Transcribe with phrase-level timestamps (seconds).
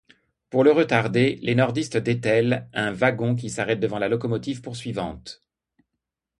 [0.49, 5.43] Pour le retarder, les nordistes détellent un wagon qui s’arrête devant la locomotive poursuivante.